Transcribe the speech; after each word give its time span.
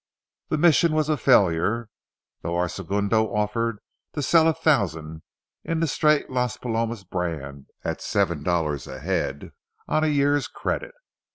The 0.49 0.57
mission 0.57 0.93
was 0.93 1.09
a 1.09 1.15
failure, 1.15 1.87
though 2.41 2.55
our 2.57 2.67
segundo 2.67 3.25
offered 3.35 3.77
to 4.13 4.23
sell 4.23 4.47
a 4.47 4.53
thousand, 4.55 5.21
in 5.63 5.79
the 5.79 5.85
straight 5.85 6.27
Las 6.27 6.57
Palomas 6.57 7.03
brand, 7.03 7.67
at 7.83 8.01
seven 8.01 8.41
dollars 8.41 8.87
a 8.87 8.99
head 8.99 9.51
on 9.87 10.03
a 10.03 10.07
year's 10.07 10.47
credit. 10.47 10.95